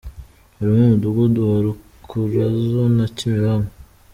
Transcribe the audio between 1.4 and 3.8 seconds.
wa Rukurazo na Kimironko.